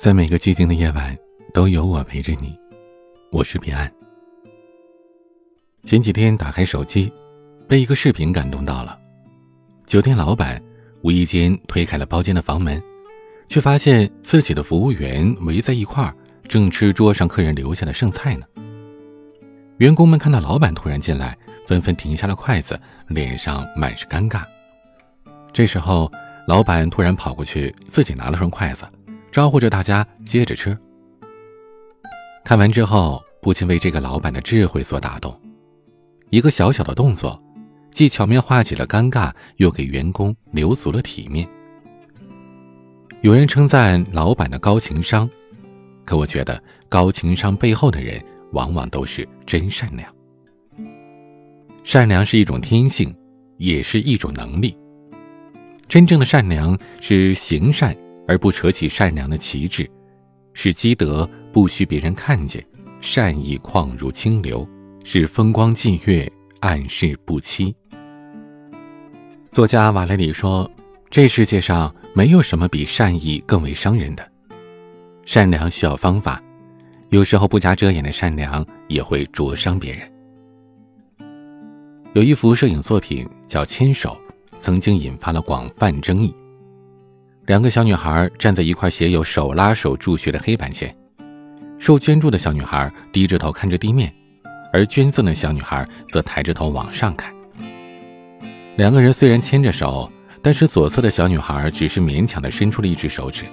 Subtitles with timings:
[0.00, 1.14] 在每个寂静的夜晚，
[1.52, 2.58] 都有我陪着你。
[3.30, 3.92] 我是彼岸。
[5.84, 7.12] 前几天打开手机，
[7.68, 8.98] 被一个视频感动到了。
[9.86, 10.58] 酒店老板
[11.02, 12.82] 无意间推开了包间的房门，
[13.46, 16.16] 却发现自己的服务员围在一块儿，
[16.48, 18.46] 正吃桌上客人留下的剩菜呢。
[19.76, 21.36] 员工们看到老板突然进来，
[21.66, 24.44] 纷纷停下了筷子，脸上满是尴尬。
[25.52, 26.10] 这时候，
[26.48, 28.86] 老板突然跑过去，自己拿了双筷子。
[29.30, 30.76] 招呼着大家接着吃。
[32.44, 35.38] 看完之后，不禁为这个老板的智慧所打动。
[36.30, 37.40] 一个小小的动作，
[37.92, 41.48] 既巧妙化解了尴尬，又给员工留足了体面。
[43.20, 45.28] 有人称赞老板的高情商，
[46.04, 50.12] 可我觉得高情商背后的人，往往都是真善良。
[51.84, 53.14] 善良是一种天性，
[53.58, 54.76] 也是一种能力。
[55.88, 57.96] 真正的善良是行善。
[58.30, 59.90] 而不扯起善良的旗帜，
[60.54, 62.64] 是积德不需别人看见，
[63.00, 64.64] 善意旷如清流，
[65.02, 67.74] 是风光霁月，暗室不欺。
[69.50, 70.70] 作家瓦莱里说
[71.10, 74.24] ：“这世界上没有什么比善意更为伤人的。
[75.26, 76.40] 善良需要方法，
[77.08, 80.08] 有时候不加遮掩的善良也会灼伤别人。”
[82.14, 84.16] 有一幅摄影作品叫《牵手》，
[84.60, 86.32] 曾经引发了广泛争议。
[87.50, 90.96] 两个小女孩站在一块写有“手拉手助学”的黑板前，
[91.80, 94.14] 受捐助的小女孩低着头看着地面，
[94.72, 97.34] 而捐赠的小女孩则抬着头往上看。
[98.76, 100.08] 两个人虽然牵着手，
[100.40, 103.44] 但是左侧的小女孩只是勉强地伸出了一只手指。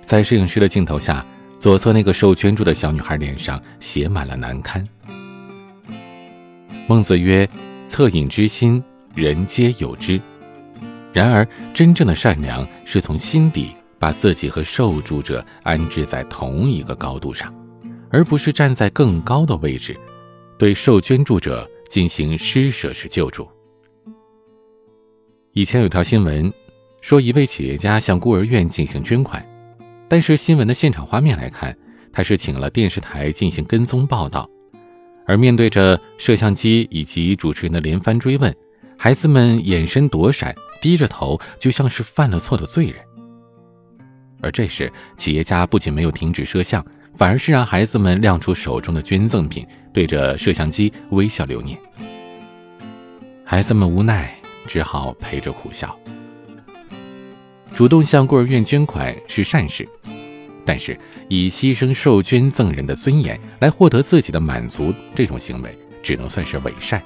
[0.00, 1.22] 在摄影师的镜头下，
[1.58, 4.82] 左侧那个受捐助的小女孩脸上写满了难堪。
[6.86, 7.46] 孟子曰
[7.86, 8.82] ：“恻隐之心，
[9.14, 10.18] 人皆有之。”
[11.14, 13.70] 然而，真正的善良是从心底
[14.00, 17.54] 把自己和受助者安置在同一个高度上，
[18.10, 19.96] 而不是站在更高的位置，
[20.58, 23.48] 对受捐助者进行施舍式救助。
[25.52, 26.52] 以前有条新闻，
[27.00, 29.46] 说一位企业家向孤儿院进行捐款，
[30.08, 31.78] 但是新闻的现场画面来看，
[32.12, 34.50] 他是请了电视台进行跟踪报道，
[35.28, 38.52] 而面对着摄像机以及主持人的连番追问，
[38.98, 40.54] 孩子们眼神躲闪。
[40.80, 42.96] 低着头，就像是犯了错的罪人。
[44.42, 46.84] 而这时，企业家不仅没有停止摄像，
[47.14, 51.78] 反而是让孩子们亮出手中的捐赠品，对着摄像机微笑留念。
[53.46, 55.98] 孩子们无奈，只好陪着苦笑。
[57.74, 59.88] 主动向孤儿院捐款是善事，
[60.66, 60.94] 但是
[61.30, 67.02] 以牺牲受捐赠人的尊严来获得自己的满足，这种行为只能算是伪善。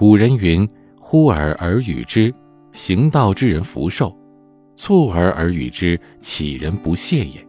[0.00, 0.66] 古人云。
[0.98, 2.32] 呼而耳语之，
[2.72, 4.10] 行道之人福寿；
[4.74, 7.46] 促而而语之，乞人不屑也。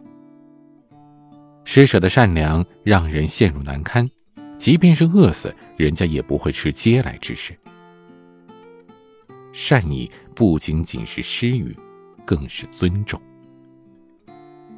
[1.64, 4.06] 施舍的善良让人陷入难堪，
[4.58, 7.56] 即便是饿死，人家也不会吃嗟来之食。
[9.52, 11.74] 善意不仅仅是施予，
[12.24, 13.18] 更是尊重。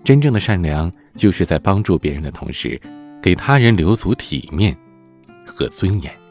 [0.04, 2.80] 真正的善良，就是在帮助别人的同时，
[3.20, 4.76] 给他人留足体面
[5.44, 6.23] 和尊严。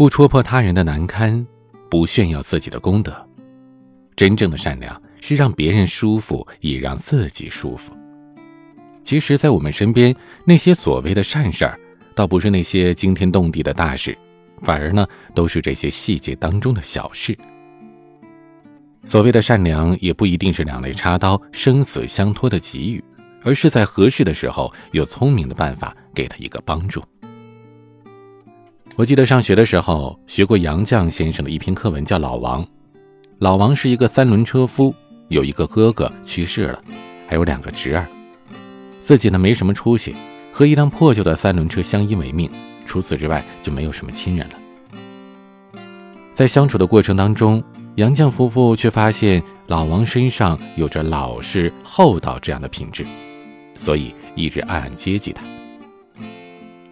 [0.00, 1.46] 不戳破他人的难堪，
[1.90, 3.14] 不炫耀自己的功德，
[4.16, 7.94] 真正的善良是让别人舒服，也让自己舒服。
[9.02, 10.16] 其实，在我们身边，
[10.46, 11.78] 那些所谓的善事儿，
[12.14, 14.16] 倒不是那些惊天动地的大事，
[14.62, 17.36] 反而呢，都是这些细节当中的小事。
[19.04, 23.04] 所谓的善良，也不一定是两肋插刀、生死相托的给予，
[23.42, 27.04] 而是在合适的时候，有聪明的办法给他一个帮助。
[29.00, 32.62] 我记得上学的时候学过杨绛先生的一篇课文，叫《老王》。
[33.38, 34.94] 老王是一个三轮车夫，
[35.28, 36.78] 有一个哥哥去世了，
[37.26, 38.06] 还有两个侄儿，
[39.00, 40.14] 自己呢没什么出息，
[40.52, 42.50] 和一辆破旧的三轮车相依为命，
[42.84, 44.54] 除此之外就没有什么亲人了。
[46.34, 53.06] 在相处的过程当中，杨绛夫妇却发现老王身上有着老实厚道这样的品质，
[53.74, 55.42] 所以一直暗暗接济他。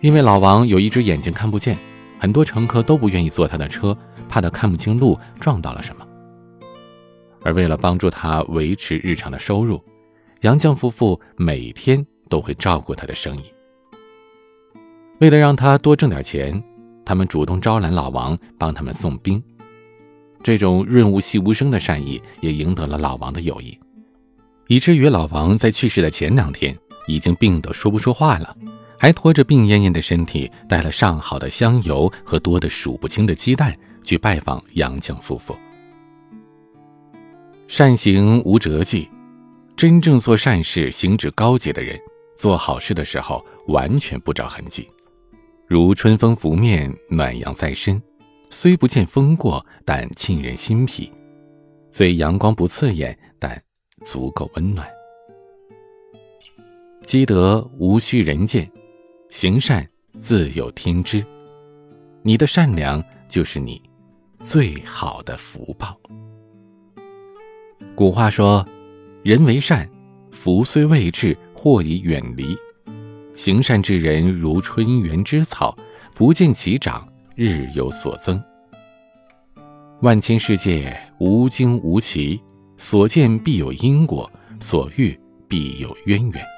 [0.01, 1.77] 因为老王有一只眼睛看不见。
[2.19, 3.97] 很多乘客都不愿意坐他的车，
[4.29, 6.07] 怕他看不清路撞到了什么。
[7.45, 9.83] 而为了帮助他维持日常的收入，
[10.41, 13.45] 杨绛夫妇每天都会照顾他的生意。
[15.21, 16.63] 为了让他多挣点钱，
[17.05, 19.43] 他们主动招揽老王帮他们送兵。
[20.43, 23.79] 这种润物细无声的善意也赢得了老王的友谊，
[24.67, 26.77] 以至于老王在去世的前两天
[27.07, 28.57] 已经病得说不出话了。
[28.99, 35.57] 还拖着病恹恹的身体，带了上好的香油和多的数不清的鸡蛋，去拜访杨绛夫妇。
[37.69, 39.09] 善行无辙迹，
[39.77, 41.99] 真正做善事、行止高洁的人，
[42.35, 44.89] 做好事的时候完全不着痕迹，
[45.67, 48.03] 如春风拂面，暖阳在身，
[48.51, 51.11] 虽不见风过，但沁人心脾；
[51.91, 53.63] 虽阳光不刺眼，但
[54.03, 54.89] 足够温暖。
[57.05, 58.71] 积德无需人见，
[59.29, 59.87] 行善
[60.17, 61.25] 自有天知。
[62.23, 63.81] 你的善良就是你
[64.41, 65.99] 最好的福报。
[67.95, 68.67] 古话说
[69.23, 69.89] ：“人为善，
[70.33, 72.57] 福虽未至，祸已远离。”
[73.35, 75.77] 行善之人如春园之草，
[76.15, 78.43] 不见其长，日有所增。
[80.01, 82.41] 万千世界无惊无奇，
[82.77, 86.58] 所见必有因果，所遇必有渊源。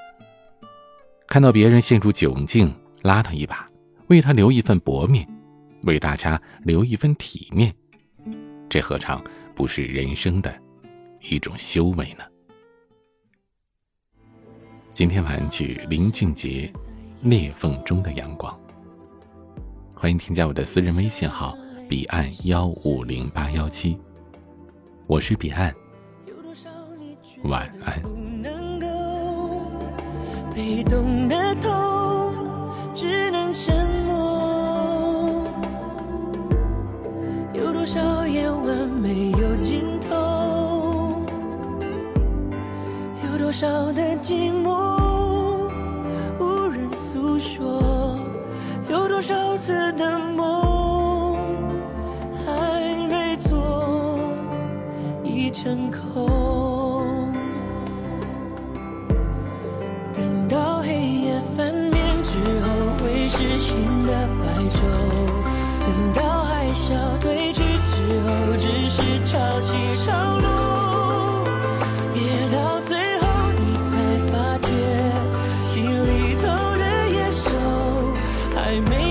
[1.30, 3.70] 看到别人陷入窘境，拉他一把，
[4.08, 5.24] 为他留一份薄面，
[5.84, 7.72] 为大家留一份体面，
[8.68, 9.22] 这何尝
[9.54, 10.52] 不是人生的
[11.20, 12.24] 一种修为呢？
[14.92, 16.68] 今天晚曲林俊杰
[17.28, 18.52] 《裂缝中的阳光》，
[19.94, 21.56] 欢迎添加我的私人微信号
[21.88, 23.96] 彼岸幺五零八幺七，
[25.06, 25.72] 我是彼岸，
[27.44, 28.59] 晚安。
[30.60, 32.34] 被动的痛，
[32.94, 33.74] 只能沉
[34.04, 35.42] 默。
[37.54, 41.22] 有多少夜晚没有尽头？
[43.24, 44.49] 有多少的寂
[63.70, 64.42] 新的白
[64.74, 64.78] 昼，
[65.86, 66.88] 等到海啸
[67.20, 69.68] 退去之后，只是潮起
[70.04, 70.08] 潮
[70.38, 71.44] 落，
[72.12, 72.18] 别
[72.50, 73.22] 到最后
[73.56, 73.90] 你才
[74.32, 74.68] 发觉，
[75.68, 76.42] 心里头
[76.78, 77.46] 的野兽
[78.56, 78.58] 还
[78.90, 79.09] 没。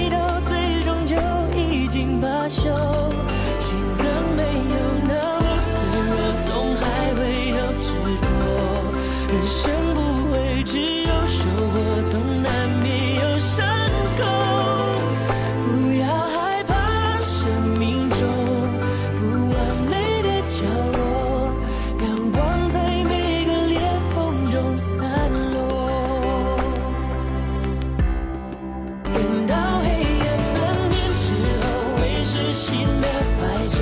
[32.52, 33.08] 心的
[33.40, 33.80] 白昼，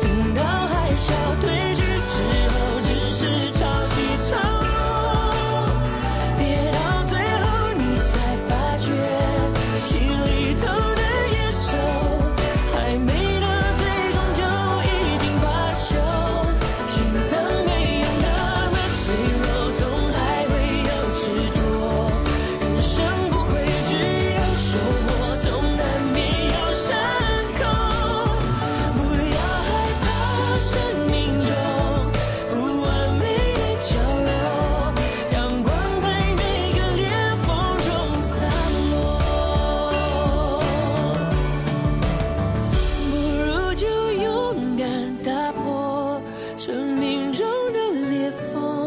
[0.00, 1.06] 等到海啸
[1.40, 1.81] 退去。
[47.22, 48.81] 心中的裂缝